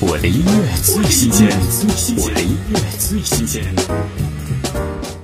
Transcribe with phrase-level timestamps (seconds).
[0.00, 1.48] 我的音乐最新鲜，
[2.18, 3.64] 我的音乐最新鲜。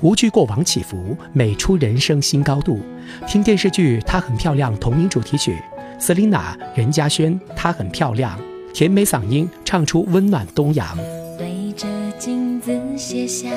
[0.01, 2.81] 无惧过往起伏，美出人生新高度。
[3.25, 5.57] 听电视剧《她很漂亮》同名主题曲
[6.01, 8.37] ，Selina 任嘉萱，她很漂亮，
[8.75, 10.97] 甜美嗓音唱出温暖东洋。
[11.39, 11.87] 对着
[12.19, 13.49] 镜子卸下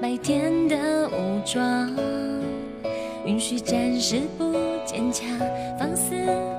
[0.00, 1.90] 白天的武装，
[3.26, 4.54] 允许暂时不
[4.86, 5.26] 坚强，
[5.76, 6.12] 放肆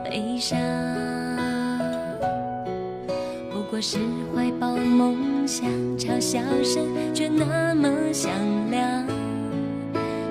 [0.03, 0.59] 悲伤。
[3.85, 3.97] 是
[4.33, 8.31] 怀抱梦想，嘲笑声却那么响
[8.71, 8.81] 亮。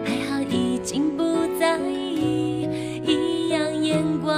[0.03, 1.23] 还好已经不
[1.61, 2.67] 在意
[3.07, 4.35] 异样眼光，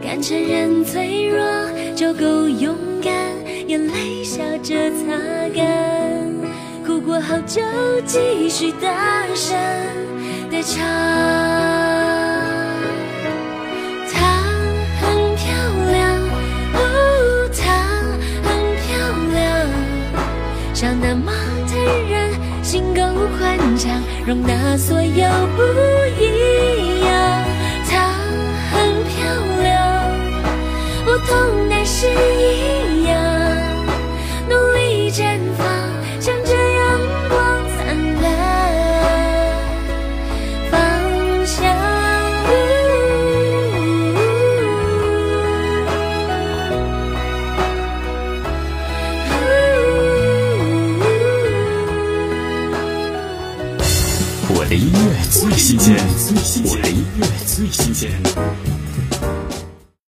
[0.00, 1.44] 敢承认脆弱
[1.96, 3.12] 就够勇敢，
[3.66, 5.18] 眼泪笑着擦
[5.52, 5.66] 干，
[6.86, 7.60] 哭过后就
[8.06, 9.58] 继续大声
[10.48, 11.41] 的唱。
[21.14, 21.30] 那么
[21.68, 21.76] 坦
[22.10, 22.30] 然，
[22.62, 23.02] 心够
[23.36, 23.90] 宽敞，
[24.26, 25.62] 容纳所有不
[26.18, 27.44] 一样。
[27.86, 28.14] 她
[28.70, 29.20] 很漂
[29.62, 29.70] 亮，
[31.04, 32.81] 不同但是一
[54.54, 55.96] 我的音乐最新鲜，
[56.64, 58.10] 我的音乐最新鲜。